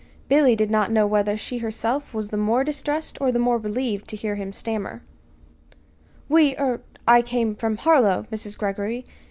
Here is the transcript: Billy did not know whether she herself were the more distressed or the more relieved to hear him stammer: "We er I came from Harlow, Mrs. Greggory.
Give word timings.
Billy 0.27 0.55
did 0.55 0.71
not 0.71 0.91
know 0.91 1.05
whether 1.05 1.37
she 1.37 1.59
herself 1.59 2.11
were 2.11 2.23
the 2.23 2.35
more 2.35 2.63
distressed 2.63 3.19
or 3.21 3.31
the 3.31 3.37
more 3.37 3.59
relieved 3.59 4.07
to 4.07 4.15
hear 4.15 4.33
him 4.33 4.51
stammer: 4.51 5.03
"We 6.27 6.55
er 6.57 6.81
I 7.07 7.21
came 7.21 7.53
from 7.55 7.77
Harlow, 7.77 8.25
Mrs. 8.31 8.57
Greggory. 8.57 9.05